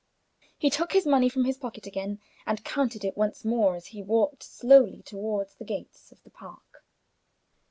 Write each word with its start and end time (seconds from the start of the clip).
He 0.57 0.71
took 0.71 0.93
his 0.93 1.05
money 1.05 1.29
from 1.29 1.45
his 1.45 1.59
pocket 1.59 1.85
again, 1.85 2.21
and 2.47 2.65
counted 2.65 3.05
it 3.05 3.15
once 3.15 3.45
more 3.45 3.75
as 3.75 3.85
he 3.93 4.01
walked 4.01 4.41
slowly 4.41 5.03
toward 5.03 5.49
the 5.59 5.63
gates 5.63 6.11
of 6.11 6.23
the 6.23 6.31
park. 6.31 6.83